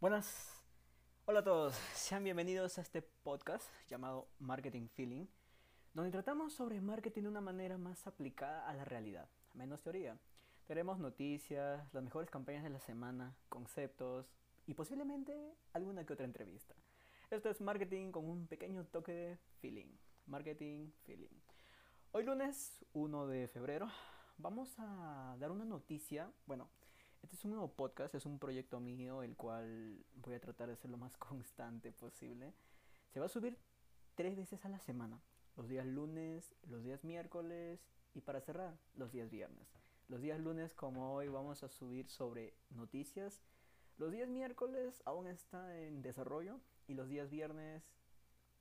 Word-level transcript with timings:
Buenas. 0.00 0.62
Hola 1.26 1.40
a 1.40 1.42
todos. 1.42 1.74
Sean 1.92 2.22
bienvenidos 2.22 2.78
a 2.78 2.82
este 2.82 3.02
podcast 3.02 3.66
llamado 3.88 4.28
Marketing 4.38 4.86
Feeling, 4.86 5.26
donde 5.92 6.12
tratamos 6.12 6.52
sobre 6.52 6.80
marketing 6.80 7.22
de 7.22 7.28
una 7.30 7.40
manera 7.40 7.78
más 7.78 8.06
aplicada 8.06 8.68
a 8.68 8.74
la 8.74 8.84
realidad, 8.84 9.28
menos 9.54 9.82
teoría. 9.82 10.16
Tenemos 10.68 11.00
noticias, 11.00 11.92
las 11.92 12.04
mejores 12.04 12.30
campañas 12.30 12.62
de 12.62 12.70
la 12.70 12.78
semana, 12.78 13.34
conceptos 13.48 14.32
y 14.68 14.74
posiblemente 14.74 15.56
alguna 15.72 16.06
que 16.06 16.12
otra 16.12 16.26
entrevista. 16.26 16.76
Esto 17.28 17.50
es 17.50 17.60
marketing 17.60 18.12
con 18.12 18.24
un 18.24 18.46
pequeño 18.46 18.84
toque 18.84 19.10
de 19.10 19.38
feeling. 19.60 19.92
Marketing 20.26 20.92
Feeling. 21.06 21.42
Hoy 22.12 22.22
lunes 22.22 22.86
1 22.92 23.26
de 23.26 23.48
febrero 23.48 23.88
vamos 24.36 24.72
a 24.78 25.34
dar 25.40 25.50
una 25.50 25.64
noticia, 25.64 26.30
bueno, 26.46 26.68
este 27.22 27.36
es 27.36 27.44
un 27.44 27.52
nuevo 27.52 27.68
podcast, 27.68 28.14
es 28.14 28.26
un 28.26 28.38
proyecto 28.38 28.80
mío, 28.80 29.22
el 29.22 29.36
cual 29.36 30.04
voy 30.16 30.34
a 30.34 30.40
tratar 30.40 30.68
de 30.68 30.76
ser 30.76 30.90
lo 30.90 30.96
más 30.96 31.16
constante 31.18 31.92
posible. 31.92 32.54
Se 33.12 33.20
va 33.20 33.26
a 33.26 33.30
subir 33.30 33.58
tres 34.14 34.36
veces 34.36 34.64
a 34.64 34.68
la 34.68 34.78
semana, 34.78 35.20
los 35.56 35.68
días 35.68 35.86
lunes, 35.86 36.54
los 36.68 36.82
días 36.82 37.04
miércoles 37.04 37.80
y 38.14 38.20
para 38.20 38.40
cerrar, 38.40 38.78
los 38.94 39.12
días 39.12 39.30
viernes. 39.30 39.68
Los 40.08 40.22
días 40.22 40.40
lunes, 40.40 40.72
como 40.74 41.12
hoy, 41.12 41.28
vamos 41.28 41.62
a 41.62 41.68
subir 41.68 42.08
sobre 42.08 42.54
noticias. 42.70 43.42
Los 43.98 44.10
días 44.12 44.28
miércoles 44.28 45.02
aún 45.04 45.26
está 45.26 45.76
en 45.78 46.00
desarrollo 46.02 46.60
y 46.86 46.94
los 46.94 47.08
días 47.08 47.28
viernes 47.28 47.82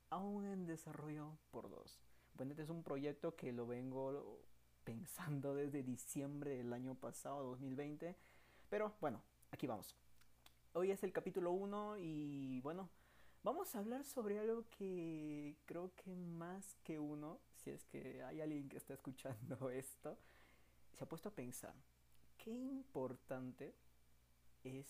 aún 0.10 0.46
en 0.46 0.66
desarrollo 0.66 1.38
por 1.52 1.70
dos. 1.70 2.02
Bueno, 2.34 2.52
este 2.52 2.64
es 2.64 2.70
un 2.70 2.84
proyecto 2.84 3.36
que 3.36 3.54
lo 3.54 3.66
vengo 3.66 4.42
pensando 4.84 5.56
desde 5.56 5.84
diciembre 5.84 6.58
del 6.58 6.74
año 6.74 6.96
pasado, 6.96 7.44
2020 7.52 8.16
pero 8.70 8.94
bueno, 9.00 9.22
aquí 9.52 9.68
vamos. 9.68 9.96
Hoy 10.74 10.92
es 10.92 11.04
el 11.04 11.14
capítulo 11.14 11.52
1 11.52 11.98
y 12.00 12.60
bueno, 12.62 12.90
vamos 13.44 13.74
a 13.74 13.80
hablar 13.80 14.04
sobre 14.04 14.40
algo 14.40 14.66
que 14.78 15.56
creo 15.66 15.92
que 15.96 16.16
más 16.16 16.76
que 16.84 17.00
uno, 17.00 17.40
si 17.56 17.72
es 17.72 17.86
que 17.86 18.24
hay 18.24 18.42
alguien 18.42 18.68
que 18.68 18.78
está 18.78 18.94
escuchando 18.94 19.70
esto, 19.72 20.18
se 20.98 21.04
ha 21.04 21.08
puesto 21.08 21.30
a 21.30 21.36
pensar, 21.36 21.74
¿qué 22.38 22.52
importante 22.52 23.74
es 24.64 24.88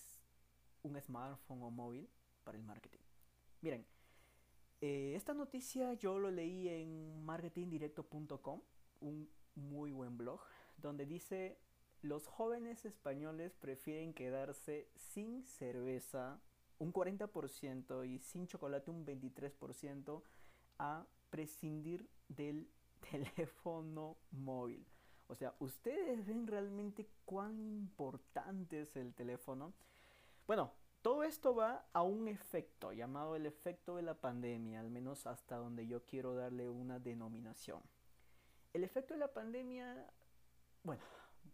un 0.83 0.99
smartphone 0.99 1.61
o 1.63 1.69
móvil 1.69 2.09
para 2.43 2.57
el 2.57 2.63
marketing? 2.63 2.99
Miren, 3.61 3.85
eh, 4.81 5.13
esta 5.15 5.33
noticia 5.33 5.93
yo 5.93 6.17
lo 6.17 6.31
leí 6.31 6.67
en 6.69 7.23
marketingdirecto.com, 7.25 8.61
un 9.01 9.29
muy 9.55 9.91
buen 9.91 10.17
blog, 10.17 10.39
donde 10.77 11.05
dice 11.05 11.57
los 12.01 12.27
jóvenes 12.27 12.85
españoles 12.85 13.55
prefieren 13.55 14.13
quedarse 14.13 14.89
sin 14.95 15.43
cerveza 15.45 16.39
un 16.79 16.93
40% 16.93 18.07
y 18.07 18.19
sin 18.19 18.47
chocolate 18.47 18.91
un 18.91 19.05
23% 19.05 20.21
a 20.77 21.05
prescindir 21.29 22.07
del 22.27 22.69
teléfono 23.11 24.17
móvil. 24.31 24.85
O 25.27 25.35
sea, 25.35 25.53
¿ustedes 25.59 26.25
ven 26.25 26.47
realmente 26.47 27.09
cuán 27.25 27.59
importante 27.59 28.81
es 28.81 28.95
el 28.95 29.13
teléfono? 29.13 29.73
Bueno, 30.45 30.71
todo 31.01 31.23
esto 31.23 31.53
va 31.53 31.85
a 31.93 32.01
un 32.01 32.27
efecto 32.27 32.93
llamado 32.93 33.35
el 33.35 33.45
efecto 33.45 33.97
de 33.97 34.03
la 34.03 34.19
pandemia, 34.19 34.79
al 34.79 34.89
menos 34.89 35.27
hasta 35.27 35.57
donde 35.57 35.85
yo 35.87 36.05
quiero 36.05 36.33
darle 36.33 36.69
una 36.69 36.99
denominación. 36.99 37.81
El 38.73 38.83
efecto 38.83 39.13
de 39.13 39.19
la 39.19 39.33
pandemia, 39.33 40.09
bueno, 40.83 41.03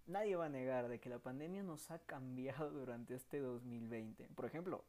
nadie 0.06 0.36
va 0.36 0.46
a 0.46 0.50
negar 0.50 0.88
de 0.88 1.00
que 1.00 1.09
la 1.09 1.20
pandemia 1.20 1.64
nos 1.64 1.90
ha 1.92 2.00
cambiado 2.00 2.70
durante 2.72 3.16
este 3.16 3.40
2020. 3.40 4.30
Por 4.30 4.45
ejemplo, 4.45 4.84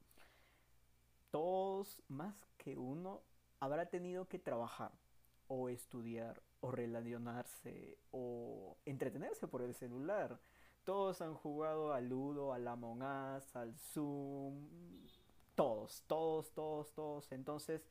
todos 1.31 2.03
más 2.09 2.47
que 2.57 2.77
uno 2.77 3.23
habrá 3.61 3.87
tenido 3.87 4.27
que 4.27 4.39
trabajar 4.39 4.93
o 5.49 5.69
estudiar 5.69 6.43
o 6.61 6.71
relacionarse 6.71 7.99
o 8.11 8.77
entretenerse 8.85 9.47
por 9.47 9.63
el 9.63 9.75
celular. 9.75 10.41
Todos 10.85 11.23
han 11.23 11.35
jugado 11.35 11.93
al 11.93 12.09
Ludo, 12.09 12.53
al 12.53 12.67
Among 12.69 13.03
Us, 13.03 13.57
al 13.57 13.75
Zoom. 13.75 14.69
Todos, 15.55 16.03
todos, 16.07 16.53
todos, 16.53 16.93
todos. 16.93 17.33
Entonces, 17.33 17.89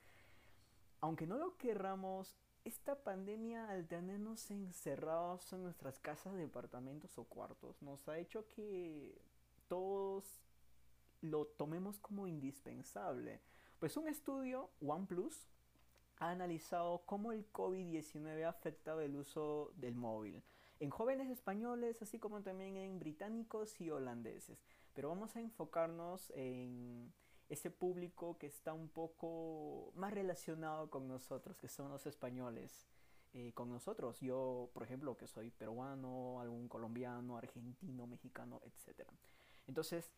aunque 1.02 1.28
no 1.28 1.38
lo 1.38 1.58
querramos, 1.58 2.38
esta 2.66 3.04
pandemia, 3.04 3.70
al 3.70 3.88
tenernos 3.88 4.50
encerrados 4.52 5.52
en 5.54 5.64
nuestras 5.64 6.00
casas, 6.00 6.36
departamentos 6.36 7.18
o 7.18 7.26
cuartos, 7.26 7.82
nos 7.82 8.08
ha 8.08 8.18
hecho 8.18 8.48
que 8.48 9.22
todos 9.68 10.42
lo 11.22 11.46
tomemos 11.46 12.00
como 12.00 12.28
indispensable. 12.28 13.42
Pues 13.80 13.98
un 13.98 14.08
estudio, 14.08 14.70
OnePlus, 14.82 15.48
ha 16.18 16.30
analizado 16.30 17.04
cómo 17.06 17.32
el 17.32 17.52
COVID-19 17.52 18.46
ha 18.46 18.50
afectado 18.50 19.02
el 19.02 19.16
uso 19.16 19.74
del 19.76 19.96
móvil 19.96 20.44
en 20.80 20.90
jóvenes 20.90 21.30
españoles, 21.30 22.02
así 22.02 22.20
como 22.20 22.42
también 22.42 22.76
en 22.76 23.00
británicos 23.00 23.80
y 23.80 23.90
holandeses. 23.90 24.60
Pero 24.94 25.10
vamos 25.10 25.36
a 25.36 25.40
enfocarnos 25.40 26.32
en 26.36 27.14
ese 27.54 27.72
público 27.72 28.38
que 28.38 28.48
está 28.48 28.74
un 28.74 28.90
poco 28.90 29.92
más 29.96 30.14
relacionado 30.14 30.90
con 30.90 31.08
nosotros, 31.08 31.58
que 31.58 31.68
son 31.68 31.90
los 31.92 32.06
españoles. 32.06 32.88
Eh, 33.36 33.52
con 33.54 33.70
nosotros, 33.70 34.20
yo 34.20 34.70
por 34.74 34.84
ejemplo 34.84 35.18
que 35.18 35.26
soy 35.26 35.50
peruano, 35.50 36.40
algún 36.40 36.68
colombiano, 36.68 37.36
argentino, 37.36 38.06
mexicano, 38.06 38.62
etc. 38.64 39.10
Entonces, 39.66 40.12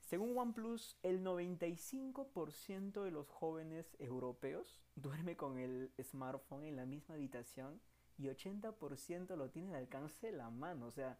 según 0.00 0.38
OnePlus, 0.38 0.96
el 1.02 1.22
95% 1.22 3.02
de 3.02 3.10
los 3.10 3.28
jóvenes 3.28 3.94
europeos 3.98 4.80
duerme 4.94 5.36
con 5.36 5.58
el 5.58 5.92
smartphone 6.02 6.64
en 6.64 6.76
la 6.76 6.86
misma 6.86 7.16
habitación 7.16 7.80
y 8.16 8.28
80% 8.28 9.36
lo 9.36 9.50
tiene 9.50 9.74
al 9.74 9.82
alcance 9.82 10.28
de 10.28 10.32
la 10.32 10.48
mano. 10.48 10.86
O 10.86 10.92
sea, 10.92 11.18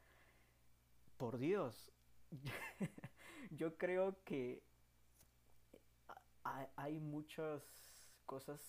por 1.19 1.37
Dios, 1.37 1.93
yo 3.51 3.77
creo 3.77 4.23
que 4.25 4.63
hay 6.77 7.01
muchas 7.01 7.63
cosas 8.25 8.61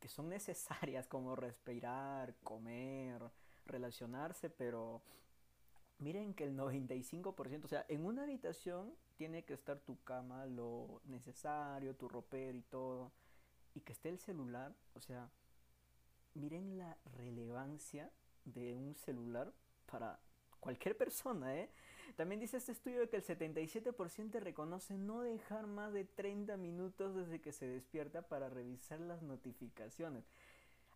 que 0.00 0.08
son 0.08 0.28
necesarias 0.28 1.06
como 1.06 1.34
respirar, 1.34 2.36
comer, 2.42 3.22
relacionarse, 3.66 4.50
pero 4.50 5.02
miren 5.98 6.34
que 6.34 6.44
el 6.44 6.56
95%, 6.56 7.64
o 7.64 7.68
sea, 7.68 7.86
en 7.88 8.04
una 8.04 8.24
habitación 8.24 8.94
tiene 9.16 9.44
que 9.44 9.54
estar 9.54 9.78
tu 9.80 10.02
cama, 10.02 10.46
lo 10.46 11.00
necesario, 11.06 11.96
tu 11.96 12.08
ropero 12.08 12.58
y 12.58 12.62
todo, 12.62 13.12
y 13.74 13.80
que 13.80 13.92
esté 13.92 14.10
el 14.10 14.18
celular, 14.18 14.74
o 14.94 15.00
sea, 15.00 15.30
miren 16.34 16.76
la 16.76 16.98
relevancia 17.16 18.10
de 18.44 18.74
un 18.74 18.94
celular 18.96 19.52
para 19.86 20.20
cualquier 20.60 20.96
persona, 20.96 21.56
¿eh? 21.56 21.70
También 22.16 22.40
dice 22.40 22.56
este 22.56 22.72
estudio 22.72 23.08
que 23.08 23.16
el 23.16 23.24
77% 23.24 24.40
reconoce 24.40 24.96
no 24.98 25.22
dejar 25.22 25.66
más 25.66 25.92
de 25.92 26.04
30 26.04 26.56
minutos 26.56 27.14
desde 27.14 27.40
que 27.40 27.52
se 27.52 27.66
despierta 27.66 28.22
para 28.22 28.48
revisar 28.48 29.00
las 29.00 29.22
notificaciones. 29.22 30.24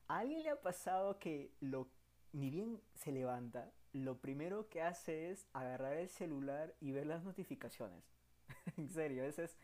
¿A 0.06 0.18
alguien 0.18 0.42
le 0.42 0.50
ha 0.50 0.60
pasado 0.60 1.18
que 1.18 1.52
lo 1.60 1.88
ni 2.32 2.50
bien 2.50 2.80
se 2.94 3.10
levanta, 3.10 3.72
lo 3.92 4.18
primero 4.18 4.68
que 4.68 4.82
hace 4.82 5.30
es 5.30 5.46
agarrar 5.52 5.94
el 5.94 6.08
celular 6.08 6.74
y 6.80 6.92
ver 6.92 7.06
las 7.06 7.24
notificaciones? 7.24 8.04
en 8.76 8.88
serio, 8.88 9.24
ese 9.24 9.44
es... 9.44 9.56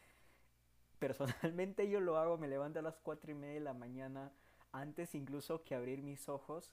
Personalmente 0.98 1.88
yo 1.90 2.00
lo 2.00 2.16
hago, 2.16 2.38
me 2.38 2.48
levanto 2.48 2.78
a 2.78 2.82
las 2.82 2.96
4 2.98 3.32
y 3.32 3.34
media 3.34 3.54
de 3.54 3.60
la 3.60 3.74
mañana, 3.74 4.32
antes 4.72 5.14
incluso 5.14 5.62
que 5.62 5.74
abrir 5.74 6.02
mis 6.02 6.28
ojos, 6.28 6.72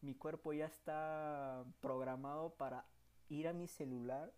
mi 0.00 0.14
cuerpo 0.14 0.52
ya 0.52 0.66
está 0.66 1.64
programado 1.80 2.54
para 2.54 2.86
ir 3.28 3.48
a 3.48 3.52
mi 3.52 3.66
celular 3.66 4.32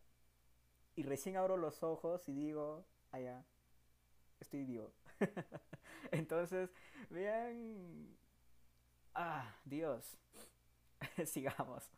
y 0.96 1.02
recién 1.02 1.36
abro 1.36 1.56
los 1.56 1.82
ojos 1.82 2.28
y 2.28 2.34
digo, 2.34 2.84
allá, 3.10 3.44
estoy 4.40 4.64
vivo. 4.64 4.92
Entonces, 6.10 6.70
vean... 7.08 8.16
Ah, 9.14 9.56
Dios. 9.64 10.18
Sigamos. 11.24 11.90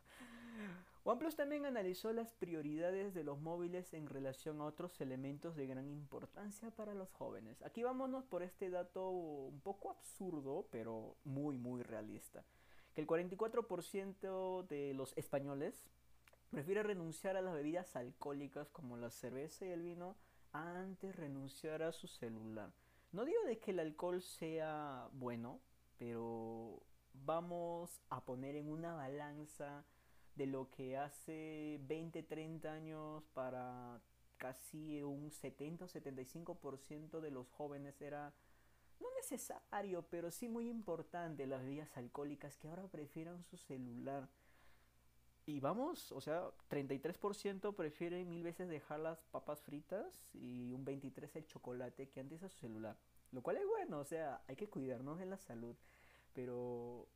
OnePlus 1.03 1.35
también 1.35 1.65
analizó 1.65 2.13
las 2.13 2.33
prioridades 2.33 3.13
de 3.13 3.23
los 3.23 3.39
móviles 3.39 3.93
en 3.93 4.07
relación 4.07 4.61
a 4.61 4.65
otros 4.65 5.01
elementos 5.01 5.55
de 5.55 5.67
gran 5.67 5.89
importancia 5.89 6.71
para 6.71 6.93
los 6.93 7.11
jóvenes. 7.11 7.61
Aquí 7.63 7.83
vámonos 7.83 8.23
por 8.25 8.41
este 8.41 8.69
dato 8.69 9.09
un 9.09 9.59
poco 9.59 9.89
absurdo, 9.89 10.67
pero 10.71 11.17
muy, 11.25 11.57
muy 11.57 11.83
realista 11.83 12.45
que 12.93 13.01
el 13.01 13.07
44% 13.07 14.67
de 14.67 14.93
los 14.93 15.17
españoles 15.17 15.89
prefiere 16.53 16.83
renunciar 16.83 17.35
a 17.35 17.41
las 17.41 17.55
bebidas 17.55 17.95
alcohólicas 17.95 18.69
como 18.69 18.95
la 18.95 19.09
cerveza 19.09 19.65
y 19.65 19.69
el 19.69 19.81
vino 19.81 20.15
antes 20.51 21.15
renunciar 21.15 21.81
a 21.81 21.91
su 21.91 22.07
celular. 22.07 22.71
No 23.11 23.25
digo 23.25 23.43
de 23.45 23.57
que 23.57 23.71
el 23.71 23.79
alcohol 23.79 24.21
sea 24.21 25.09
bueno, 25.13 25.61
pero 25.97 26.83
vamos 27.11 27.99
a 28.09 28.23
poner 28.23 28.55
en 28.55 28.69
una 28.69 28.93
balanza 28.93 29.83
de 30.35 30.45
lo 30.45 30.69
que 30.69 30.95
hace 30.95 31.79
20, 31.87 32.21
30 32.21 32.71
años 32.71 33.23
para 33.33 33.99
casi 34.37 35.01
un 35.01 35.31
70 35.31 35.85
o 35.85 35.87
75% 35.87 37.19
de 37.19 37.31
los 37.31 37.49
jóvenes 37.49 37.99
era 37.99 38.31
no 38.99 39.07
necesario, 39.15 40.05
pero 40.07 40.29
sí 40.29 40.47
muy 40.47 40.69
importante 40.69 41.47
las 41.47 41.63
bebidas 41.63 41.97
alcohólicas 41.97 42.57
que 42.57 42.67
ahora 42.67 42.87
prefieren 42.89 43.43
su 43.43 43.57
celular. 43.57 44.29
Y 45.45 45.59
vamos, 45.59 46.11
o 46.13 46.21
sea, 46.21 46.49
33% 46.69 47.75
prefieren 47.75 48.29
mil 48.29 48.43
veces 48.43 48.69
dejar 48.69 49.01
las 49.01 49.23
papas 49.25 49.61
fritas 49.61 50.23
y 50.33 50.71
un 50.73 50.85
23% 50.85 51.31
el 51.35 51.45
chocolate 51.45 52.07
que 52.09 52.21
antes 52.21 52.43
a 52.43 52.49
su 52.49 52.59
celular. 52.59 52.97
Lo 53.31 53.41
cual 53.41 53.57
es 53.57 53.67
bueno, 53.67 53.99
o 53.99 54.05
sea, 54.05 54.41
hay 54.47 54.55
que 54.55 54.69
cuidarnos 54.69 55.19
de 55.19 55.25
la 55.25 55.37
salud. 55.37 55.75
Pero, 56.33 57.07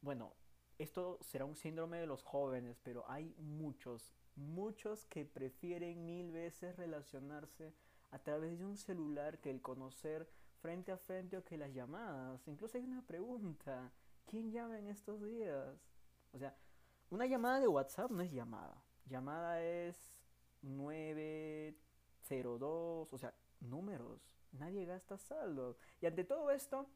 bueno, 0.00 0.32
esto 0.78 1.18
será 1.22 1.44
un 1.44 1.56
síndrome 1.56 1.98
de 1.98 2.06
los 2.06 2.22
jóvenes, 2.22 2.78
pero 2.84 3.04
hay 3.10 3.34
muchos, 3.38 4.14
muchos 4.36 5.06
que 5.06 5.24
prefieren 5.24 6.06
mil 6.06 6.30
veces 6.30 6.76
relacionarse 6.76 7.74
a 8.12 8.18
través 8.20 8.58
de 8.58 8.64
un 8.64 8.76
celular 8.76 9.38
que 9.40 9.50
el 9.50 9.60
conocer 9.60 10.28
frente 10.60 10.92
a 10.92 10.98
frente 10.98 11.36
o 11.36 11.44
que 11.44 11.58
las 11.58 11.74
llamadas. 11.74 12.46
Incluso 12.46 12.78
hay 12.78 12.84
una 12.84 13.02
pregunta, 13.02 13.90
¿quién 14.26 14.52
llama 14.52 14.78
en 14.78 14.86
estos 14.86 15.20
días? 15.22 15.89
O 16.32 16.38
sea, 16.38 16.56
una 17.10 17.26
llamada 17.26 17.60
de 17.60 17.68
WhatsApp 17.68 18.10
no 18.10 18.22
es 18.22 18.32
llamada. 18.32 18.82
Llamada 19.06 19.62
es 19.62 20.14
902, 20.62 23.12
o 23.12 23.18
sea, 23.18 23.34
números. 23.60 24.20
Nadie 24.52 24.84
gasta 24.84 25.18
saldo. 25.18 25.76
Y 26.00 26.06
ante 26.06 26.24
todo 26.24 26.50
esto, 26.50 26.88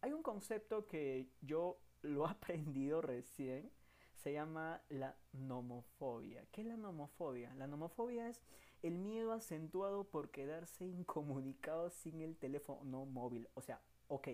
hay 0.00 0.12
un 0.12 0.22
concepto 0.22 0.86
que 0.86 1.28
yo 1.40 1.78
lo 2.02 2.26
he 2.26 2.30
aprendido 2.30 3.02
recién. 3.02 3.70
Se 4.14 4.32
llama 4.32 4.82
la 4.90 5.16
nomofobia. 5.32 6.44
¿Qué 6.52 6.60
es 6.60 6.66
la 6.66 6.76
nomofobia? 6.76 7.54
La 7.54 7.66
nomofobia 7.66 8.28
es 8.28 8.42
el 8.82 8.98
miedo 8.98 9.32
acentuado 9.32 10.04
por 10.04 10.30
quedarse 10.30 10.86
incomunicado 10.86 11.90
sin 11.90 12.20
el 12.20 12.36
teléfono 12.36 13.06
móvil. 13.06 13.48
O 13.54 13.62
sea, 13.62 13.80
ok, 14.08 14.28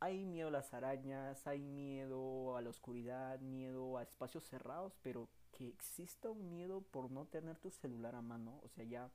hay 0.00 0.24
miedo 0.24 0.48
a 0.48 0.52
las 0.52 0.74
arañas, 0.74 1.46
hay 1.46 1.60
miedo 1.60 2.56
a 2.56 2.62
la 2.62 2.70
oscuridad, 2.70 3.40
miedo 3.40 3.98
a 3.98 4.02
espacios 4.02 4.44
cerrados, 4.44 4.96
pero 5.02 5.28
que 5.52 5.68
exista 5.68 6.30
un 6.30 6.50
miedo 6.50 6.82
por 6.82 7.10
no 7.10 7.26
tener 7.26 7.58
tu 7.58 7.70
celular 7.70 8.14
a 8.14 8.22
mano, 8.22 8.60
o 8.62 8.68
sea, 8.68 8.84
ya 8.84 9.10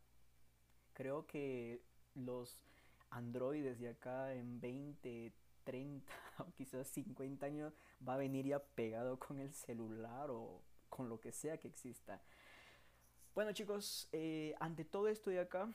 creo 0.93 1.27
que 1.27 1.83
los 2.15 2.59
androides 3.09 3.79
de 3.79 3.89
acá 3.89 4.33
en 4.33 4.59
20, 4.59 5.33
30 5.63 6.11
o 6.39 6.51
quizás 6.53 6.87
50 6.87 7.45
años 7.45 7.73
va 8.07 8.15
a 8.15 8.17
venir 8.17 8.47
ya 8.47 8.59
pegado 8.59 9.19
con 9.19 9.39
el 9.39 9.53
celular 9.53 10.31
o 10.31 10.61
con 10.89 11.09
lo 11.09 11.19
que 11.19 11.31
sea 11.31 11.57
que 11.57 11.67
exista. 11.67 12.21
Bueno 13.33 13.53
chicos, 13.53 14.09
eh, 14.11 14.55
ante 14.59 14.83
todo 14.83 15.07
esto 15.07 15.29
de 15.29 15.39
acá, 15.39 15.71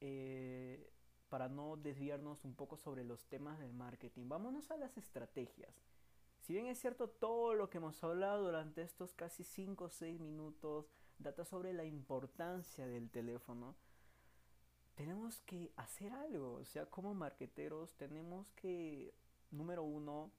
eh, 0.00 0.90
para 1.28 1.48
no 1.48 1.76
desviarnos 1.76 2.44
un 2.44 2.54
poco 2.54 2.76
sobre 2.76 3.04
los 3.04 3.26
temas 3.26 3.58
del 3.58 3.72
marketing, 3.72 4.28
vámonos 4.28 4.70
a 4.70 4.76
las 4.76 4.96
estrategias. 4.96 5.82
Si 6.40 6.52
bien 6.52 6.66
es 6.66 6.78
cierto 6.78 7.08
todo 7.08 7.54
lo 7.54 7.68
que 7.68 7.78
hemos 7.78 8.02
hablado 8.02 8.44
durante 8.44 8.82
estos 8.82 9.14
casi 9.14 9.44
5 9.44 9.84
o 9.84 9.90
6 9.90 10.20
minutos, 10.20 10.90
data 11.18 11.44
sobre 11.44 11.72
la 11.72 11.84
importancia 11.84 12.86
del 12.86 13.10
teléfono, 13.10 13.74
tenemos 14.94 15.40
que 15.42 15.72
hacer 15.76 16.12
algo. 16.12 16.54
O 16.54 16.64
sea, 16.64 16.86
como 16.86 17.14
marqueteros 17.14 17.94
tenemos 17.94 18.50
que, 18.52 19.14
número 19.50 19.82
uno, 19.82 20.30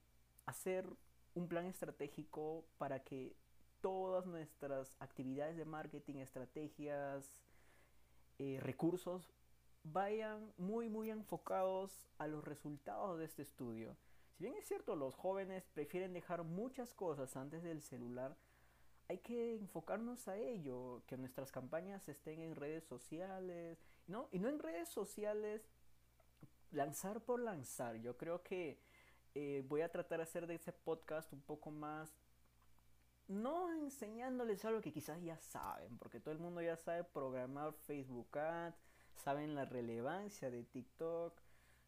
hacer 0.46 0.86
un 1.34 1.48
plan 1.48 1.66
estratégico 1.66 2.64
para 2.76 3.02
que 3.04 3.36
todas 3.80 4.26
nuestras 4.26 4.96
actividades 5.00 5.56
de 5.56 5.64
marketing, 5.64 6.16
estrategias, 6.16 7.38
eh, 8.38 8.58
recursos 8.60 9.32
vayan 9.82 10.52
muy 10.56 10.88
muy 10.88 11.10
enfocados 11.10 12.08
a 12.18 12.26
los 12.26 12.44
resultados 12.44 13.18
de 13.18 13.24
este 13.24 13.42
estudio. 13.42 13.96
Si 14.32 14.44
bien 14.44 14.56
es 14.56 14.66
cierto, 14.66 14.96
los 14.96 15.14
jóvenes 15.14 15.66
prefieren 15.74 16.12
dejar 16.12 16.44
muchas 16.44 16.94
cosas 16.94 17.36
antes 17.36 17.62
del 17.62 17.82
celular, 17.82 18.36
hay 19.08 19.18
que 19.18 19.56
enfocarnos 19.56 20.28
a 20.28 20.36
ello, 20.36 21.02
que 21.06 21.16
nuestras 21.16 21.50
campañas 21.50 22.08
estén 22.08 22.40
en 22.40 22.54
redes 22.54 22.84
sociales, 22.84 23.78
¿no? 24.06 24.28
Y 24.30 24.38
no 24.38 24.48
en 24.48 24.60
redes 24.60 24.88
sociales 24.88 25.68
lanzar 26.70 27.20
por 27.20 27.40
lanzar. 27.40 27.96
Yo 27.96 28.16
creo 28.16 28.42
que 28.42 28.80
eh, 29.34 29.64
voy 29.68 29.80
a 29.80 29.90
tratar 29.90 30.18
de 30.18 30.22
hacer 30.22 30.46
de 30.46 30.54
ese 30.54 30.72
podcast 30.72 31.32
un 31.32 31.42
poco 31.42 31.70
más 31.70 32.16
no 33.30 33.72
enseñándoles 33.72 34.64
algo 34.64 34.80
que 34.80 34.92
quizás 34.92 35.22
ya 35.22 35.38
saben, 35.38 35.96
porque 35.98 36.18
todo 36.18 36.32
el 36.32 36.40
mundo 36.40 36.60
ya 36.62 36.76
sabe 36.76 37.04
programar 37.04 37.72
Facebook 37.72 38.36
Ads, 38.36 38.89
saben 39.20 39.54
la 39.54 39.64
relevancia 39.64 40.50
de 40.50 40.64
TikTok, 40.64 41.40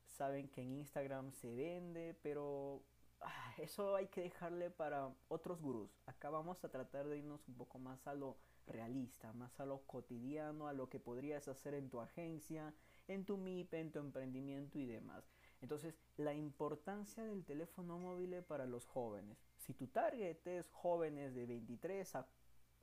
saben 0.07 0.49
que 0.49 0.63
en 0.63 0.73
Instagram 0.73 1.33
se 1.33 1.55
vende, 1.55 2.15
pero 2.23 2.83
ah, 3.21 3.55
eso 3.59 3.97
hay 3.97 4.07
que 4.07 4.23
dejarle 4.23 4.71
para 4.71 5.11
otros 5.29 5.61
gurús. 5.61 5.91
Acá 6.07 6.31
vamos 6.31 6.63
a 6.65 6.69
tratar 6.69 7.09
de 7.09 7.19
irnos 7.19 7.47
un 7.49 7.55
poco 7.55 7.79
más 7.79 8.07
a 8.07 8.15
lo 8.15 8.37
realista, 8.67 9.33
más 9.33 9.59
a 9.61 9.67
lo 9.67 9.83
cotidiano, 9.87 10.69
a 10.69 10.73
lo 10.73 10.89
que 10.89 11.01
podrías 11.01 11.49
hacer 11.49 11.75
en 11.75 11.91
tu 11.91 12.01
agencia, 12.01 12.75
en 13.09 13.25
tu 13.25 13.37
MIP, 13.37 13.75
en 13.75 13.91
tu 13.91 13.99
emprendimiento 13.99 14.79
y 14.79 14.87
demás. 14.87 15.25
Entonces, 15.61 15.95
la 16.17 16.35
importancia 16.35 17.25
del 17.25 17.45
teléfono 17.45 17.99
móvil 17.99 18.43
para 18.43 18.67
los 18.67 18.87
jóvenes. 18.87 19.39
Si 19.59 19.75
tu 19.75 19.87
target 19.87 20.47
es 20.47 20.69
jóvenes 20.71 21.35
de 21.35 21.47
23 21.47 22.15
a 22.17 22.27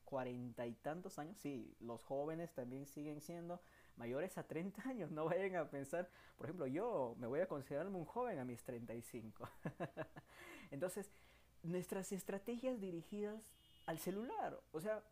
40 0.05 0.65
y 0.65 0.73
tantos 0.75 1.19
años, 1.19 1.37
sí, 1.37 1.75
los 1.79 2.03
jóvenes 2.03 2.53
también 2.53 2.87
siguen 2.87 3.21
siendo 3.21 3.61
mayores 3.99 4.37
a 4.37 4.47
30 4.47 4.81
años. 4.89 5.11
No 5.11 5.25
vayan 5.25 5.55
a 5.57 5.69
pensar, 5.69 6.09
por 6.37 6.47
ejemplo, 6.47 6.65
yo 6.65 7.15
me 7.19 7.27
voy 7.27 7.41
a 7.41 7.47
considerarme 7.47 7.97
un 7.97 8.05
joven 8.05 8.39
a 8.39 8.45
mis 8.45 8.63
35. 8.63 9.47
Entonces, 10.71 11.11
nuestras 11.61 12.11
estrategias 12.11 12.79
dirigidas 12.79 13.53
al 13.85 13.99
celular, 13.99 14.59
o 14.71 14.79
sea, 14.79 15.03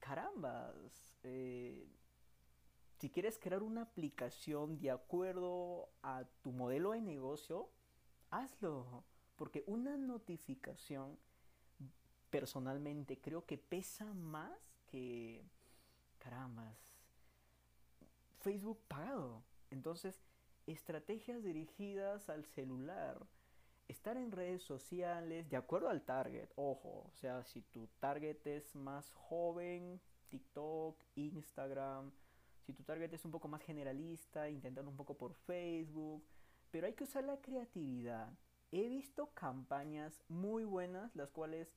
carambas, 0.00 0.74
eh, 1.22 1.86
si 2.98 3.10
quieres 3.10 3.38
crear 3.38 3.62
una 3.62 3.82
aplicación 3.82 4.78
de 4.78 4.90
acuerdo 4.90 5.90
a 6.02 6.24
tu 6.42 6.52
modelo 6.52 6.92
de 6.92 7.02
negocio, 7.02 7.68
hazlo. 8.30 9.04
Porque 9.36 9.62
una 9.66 9.98
notificación, 9.98 11.18
personalmente, 12.30 13.18
creo 13.20 13.44
que 13.44 13.58
pesa 13.58 14.06
más 14.14 14.58
que, 14.86 15.44
Facebook 18.46 18.78
pagado. 18.86 19.42
Entonces, 19.70 20.22
estrategias 20.66 21.42
dirigidas 21.42 22.28
al 22.28 22.44
celular. 22.44 23.26
Estar 23.88 24.16
en 24.16 24.30
redes 24.30 24.62
sociales 24.62 25.50
de 25.50 25.56
acuerdo 25.56 25.88
al 25.88 26.02
target, 26.02 26.48
ojo, 26.56 27.04
o 27.06 27.12
sea, 27.14 27.44
si 27.44 27.62
tu 27.62 27.88
target 28.00 28.44
es 28.46 28.74
más 28.74 29.12
joven, 29.12 30.00
TikTok, 30.28 31.00
Instagram, 31.14 32.12
si 32.64 32.72
tu 32.72 32.82
target 32.82 33.12
es 33.12 33.24
un 33.24 33.30
poco 33.30 33.48
más 33.48 33.62
generalista, 33.62 34.48
intentando 34.48 34.90
un 34.90 34.96
poco 34.96 35.16
por 35.16 35.34
Facebook, 35.34 36.24
pero 36.70 36.86
hay 36.86 36.94
que 36.94 37.04
usar 37.04 37.24
la 37.24 37.40
creatividad. 37.40 38.32
He 38.72 38.88
visto 38.88 39.32
campañas 39.34 40.22
muy 40.28 40.64
buenas, 40.64 41.14
las 41.14 41.30
cuales 41.30 41.68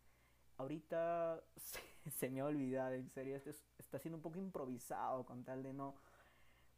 ahorita 0.57 1.43
se, 2.11 2.29
me 2.29 2.41
ha 2.41 2.45
olvidado, 2.45 2.93
en 2.93 3.09
serio, 3.09 3.35
este 3.35 3.51
está 3.89 3.97
siendo 3.97 4.17
un 4.17 4.21
poco 4.21 4.37
improvisado 4.37 5.25
con 5.25 5.43
tal 5.43 5.63
de 5.63 5.73
no 5.73 5.95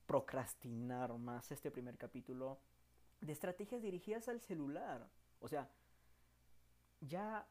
procrastinar 0.05 1.11
más 1.17 1.51
este 1.51 1.69
primer 1.69 1.97
capítulo 1.97 2.57
de 3.19 3.33
estrategias 3.33 3.81
dirigidas 3.81 4.29
al 4.29 4.39
celular. 4.39 5.05
O 5.41 5.49
sea, 5.49 5.69
ya 7.01 7.45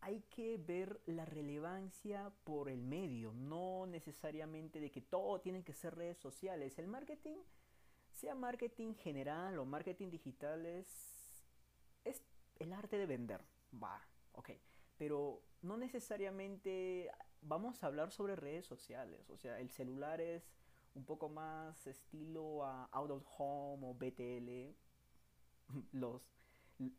hay 0.00 0.22
que 0.22 0.56
ver 0.56 1.00
la 1.06 1.24
relevancia 1.24 2.32
por 2.42 2.68
el 2.68 2.82
medio, 2.82 3.32
no 3.32 3.86
necesariamente 3.86 4.80
de 4.80 4.90
que 4.90 5.02
todo 5.02 5.40
tiene 5.40 5.62
que 5.62 5.72
ser 5.72 5.94
redes 5.94 6.18
sociales. 6.18 6.76
El 6.80 6.88
marketing, 6.88 7.36
sea 8.10 8.34
marketing 8.34 8.94
general 8.94 9.56
o 9.60 9.64
marketing 9.64 10.10
digital, 10.10 10.66
es, 10.66 10.88
es 12.04 12.24
el 12.58 12.72
arte 12.72 12.98
de 12.98 13.06
vender. 13.06 13.44
Va, 13.80 14.04
ok. 14.32 14.50
Pero 14.96 15.42
no 15.62 15.76
necesariamente 15.76 17.10
vamos 17.42 17.82
a 17.82 17.86
hablar 17.86 18.10
sobre 18.10 18.36
redes 18.36 18.66
sociales. 18.66 19.28
O 19.30 19.36
sea, 19.36 19.58
el 19.60 19.70
celular 19.70 20.20
es 20.20 20.42
un 20.94 21.04
poco 21.04 21.28
más 21.28 21.86
estilo 21.86 22.64
a 22.64 22.84
out 22.92 23.10
of 23.10 23.24
home 23.38 23.86
o 23.86 23.94
BTL. 23.94 24.74
Los 25.92 26.22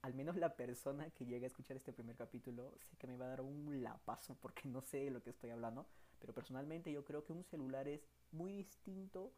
al 0.01 0.13
menos 0.13 0.35
la 0.35 0.55
persona 0.55 1.09
que 1.09 1.25
llegue 1.25 1.45
a 1.45 1.47
escuchar 1.47 1.75
este 1.75 1.91
primer 1.91 2.15
capítulo, 2.15 2.77
sé 2.81 2.95
que 2.97 3.07
me 3.07 3.17
va 3.17 3.25
a 3.25 3.29
dar 3.29 3.41
un 3.41 3.81
lapazo 3.81 4.35
porque 4.39 4.67
no 4.69 4.81
sé 4.81 5.05
de 5.05 5.11
lo 5.11 5.23
que 5.23 5.31
estoy 5.31 5.49
hablando, 5.49 5.87
pero 6.19 6.33
personalmente 6.33 6.91
yo 6.91 7.03
creo 7.03 7.23
que 7.23 7.33
un 7.33 7.43
celular 7.43 7.87
es 7.87 8.07
muy 8.31 8.53
distinto 8.53 9.33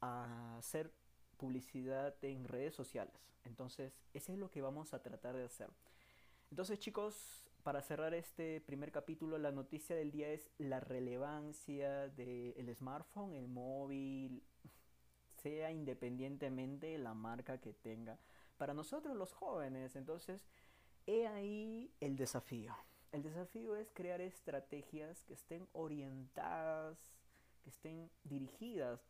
a 0.00 0.56
hacer 0.56 0.92
publicidad 1.36 2.16
en 2.22 2.48
redes 2.48 2.74
sociales. 2.74 3.14
Entonces, 3.44 3.92
eso 4.14 4.32
es 4.32 4.38
lo 4.38 4.50
que 4.50 4.62
vamos 4.62 4.94
a 4.94 5.02
tratar 5.02 5.36
de 5.36 5.44
hacer. 5.44 5.70
Entonces, 6.50 6.78
chicos, 6.78 7.43
para 7.64 7.80
cerrar 7.80 8.12
este 8.12 8.60
primer 8.60 8.92
capítulo, 8.92 9.38
la 9.38 9.50
noticia 9.50 9.96
del 9.96 10.12
día 10.12 10.28
es 10.28 10.50
la 10.58 10.80
relevancia 10.80 12.08
del 12.10 12.72
smartphone, 12.76 13.32
el 13.32 13.48
móvil, 13.48 14.42
sea 15.42 15.72
independientemente 15.72 16.96
la 16.98 17.14
marca 17.14 17.58
que 17.58 17.72
tenga. 17.72 18.18
Para 18.58 18.74
nosotros 18.74 19.16
los 19.16 19.32
jóvenes, 19.32 19.96
entonces, 19.96 20.46
he 21.06 21.26
ahí 21.26 21.90
el 22.00 22.16
desafío. 22.16 22.76
El 23.12 23.22
desafío 23.22 23.76
es 23.76 23.90
crear 23.94 24.20
estrategias 24.20 25.24
que 25.24 25.32
estén 25.32 25.66
orientadas, 25.72 26.98
que 27.62 27.70
estén 27.70 28.10
dirigidas 28.24 29.00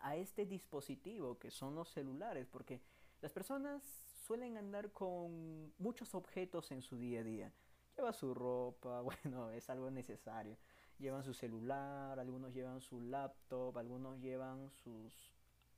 a 0.00 0.16
este 0.16 0.46
dispositivo 0.46 1.38
que 1.38 1.50
son 1.50 1.74
los 1.74 1.90
celulares, 1.90 2.46
porque 2.46 2.80
las 3.20 3.32
personas 3.32 3.82
suelen 4.28 4.58
andar 4.58 4.92
con 4.92 5.72
muchos 5.78 6.14
objetos 6.14 6.70
en 6.70 6.82
su 6.82 6.98
día 6.98 7.20
a 7.20 7.24
día. 7.24 7.52
Lleva 7.96 8.12
su 8.12 8.34
ropa, 8.34 9.00
bueno, 9.24 9.50
es 9.52 9.70
algo 9.70 9.90
necesario. 9.90 10.58
Llevan 10.98 11.24
su 11.24 11.32
celular, 11.32 12.20
algunos 12.20 12.52
llevan 12.52 12.82
su 12.82 13.00
laptop, 13.00 13.78
algunos 13.78 14.20
llevan 14.20 14.68
sus, 14.70 15.32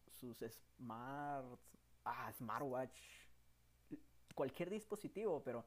sus 0.08 0.38
smart, 0.38 1.60
ah, 2.04 2.32
smartwatch, 2.32 2.98
cualquier 4.34 4.68
dispositivo, 4.68 5.44
pero 5.44 5.64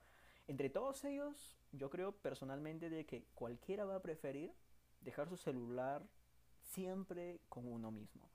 entre 0.47 0.69
todos 0.69 1.05
ellos, 1.05 1.55
yo 1.71 1.89
creo 1.89 2.11
personalmente 2.11 2.89
de 2.89 3.05
que 3.05 3.23
cualquiera 3.33 3.85
va 3.85 3.95
a 3.95 4.01
preferir 4.01 4.51
dejar 4.99 5.29
su 5.29 5.37
celular 5.37 6.05
siempre 6.59 7.39
con 7.47 7.65
uno 7.71 7.91
mismo. 7.91 8.29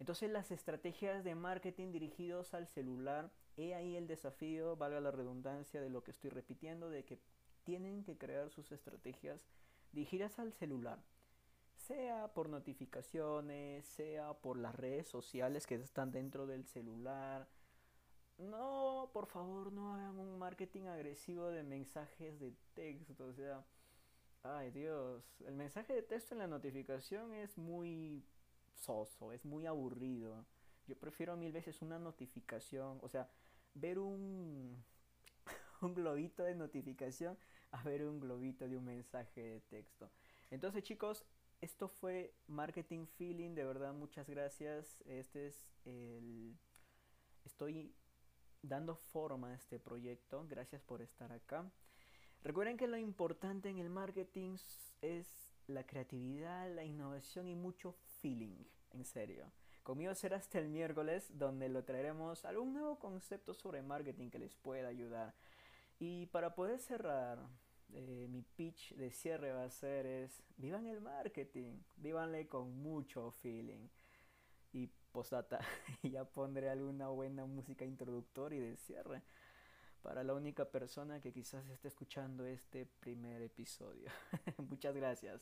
Entonces 0.00 0.30
las 0.30 0.50
estrategias 0.50 1.24
de 1.24 1.34
marketing 1.34 1.90
dirigidos 1.90 2.54
al 2.54 2.68
celular, 2.68 3.30
he 3.56 3.74
ahí 3.74 3.96
el 3.96 4.06
desafío, 4.06 4.76
valga 4.76 5.00
la 5.00 5.10
redundancia 5.10 5.80
de 5.80 5.90
lo 5.90 6.04
que 6.04 6.12
estoy 6.12 6.30
repitiendo, 6.30 6.88
de 6.88 7.04
que 7.04 7.18
tienen 7.64 8.04
que 8.04 8.16
crear 8.16 8.50
sus 8.50 8.70
estrategias 8.70 9.44
dirigidas 9.92 10.38
al 10.38 10.52
celular. 10.52 11.02
Sea 11.76 12.32
por 12.34 12.48
notificaciones, 12.48 13.86
sea 13.86 14.34
por 14.34 14.58
las 14.58 14.74
redes 14.74 15.08
sociales 15.08 15.66
que 15.66 15.74
están 15.74 16.12
dentro 16.12 16.46
del 16.46 16.64
celular. 16.66 17.48
No, 18.38 19.10
por 19.12 19.26
favor, 19.26 19.72
no 19.72 19.94
hagan 19.94 20.18
un 20.18 20.38
marketing 20.38 20.82
agresivo 20.82 21.48
de 21.48 21.64
mensajes 21.64 22.38
de 22.38 22.52
texto. 22.74 23.26
O 23.26 23.32
sea, 23.32 23.64
ay 24.42 24.70
Dios, 24.70 25.24
el 25.46 25.56
mensaje 25.56 25.92
de 25.92 26.02
texto 26.02 26.34
en 26.34 26.38
la 26.38 26.46
notificación 26.46 27.32
es 27.34 27.58
muy 27.58 28.24
es 29.32 29.44
muy 29.44 29.66
aburrido. 29.66 30.46
Yo 30.86 30.96
prefiero 30.96 31.36
mil 31.36 31.52
veces 31.52 31.82
una 31.82 31.98
notificación, 31.98 32.98
o 33.02 33.08
sea, 33.08 33.28
ver 33.74 33.98
un, 33.98 34.82
un 35.82 35.94
globito 35.94 36.42
de 36.44 36.54
notificación 36.54 37.36
a 37.70 37.82
ver 37.82 38.04
un 38.04 38.18
globito 38.18 38.66
de 38.66 38.76
un 38.76 38.84
mensaje 38.84 39.42
de 39.42 39.60
texto. 39.60 40.10
Entonces 40.50 40.82
chicos, 40.82 41.24
esto 41.60 41.88
fue 41.88 42.34
Marketing 42.46 43.06
Feeling, 43.06 43.54
de 43.54 43.64
verdad 43.64 43.92
muchas 43.92 44.28
gracias. 44.28 45.02
Este 45.06 45.48
es 45.48 45.66
el... 45.84 46.56
Estoy 47.44 47.94
dando 48.62 48.96
forma 48.96 49.50
a 49.50 49.54
este 49.54 49.78
proyecto, 49.78 50.46
gracias 50.48 50.82
por 50.82 51.02
estar 51.02 51.32
acá. 51.32 51.70
Recuerden 52.42 52.76
que 52.76 52.86
lo 52.86 52.96
importante 52.96 53.68
en 53.68 53.78
el 53.78 53.90
marketing 53.90 54.56
es 55.02 55.48
la 55.66 55.84
creatividad, 55.84 56.74
la 56.74 56.84
innovación 56.84 57.46
y 57.48 57.54
mucho 57.54 57.94
feeling, 58.20 58.64
en 58.92 59.04
serio. 59.04 59.52
Conmigo 59.82 60.14
será 60.14 60.36
hasta 60.36 60.58
el 60.58 60.68
miércoles 60.68 61.30
donde 61.38 61.68
lo 61.68 61.84
traeremos 61.84 62.44
algún 62.44 62.74
nuevo 62.74 62.98
concepto 62.98 63.54
sobre 63.54 63.82
marketing 63.82 64.28
que 64.30 64.38
les 64.38 64.54
pueda 64.54 64.88
ayudar. 64.88 65.34
Y 65.98 66.26
para 66.26 66.54
poder 66.54 66.78
cerrar, 66.78 67.38
eh, 67.94 68.26
mi 68.28 68.42
pitch 68.42 68.94
de 68.96 69.10
cierre 69.10 69.52
va 69.52 69.64
a 69.64 69.70
ser 69.70 70.04
es, 70.06 70.42
vivan 70.56 70.86
el 70.86 71.00
marketing, 71.00 71.80
vívanle 71.96 72.46
con 72.48 72.76
mucho 72.82 73.30
feeling. 73.30 73.88
Y 74.72 74.88
postdata, 75.10 75.60
ya 76.02 76.24
pondré 76.24 76.68
alguna 76.68 77.08
buena 77.08 77.46
música 77.46 77.84
introductoria 77.84 78.58
y 78.58 78.62
de 78.62 78.76
cierre 78.76 79.22
para 80.02 80.22
la 80.22 80.34
única 80.34 80.64
persona 80.64 81.20
que 81.20 81.32
quizás 81.32 81.68
esté 81.68 81.88
escuchando 81.88 82.44
este 82.44 82.86
primer 82.86 83.42
episodio. 83.42 84.10
Muchas 84.68 84.94
gracias. 84.94 85.40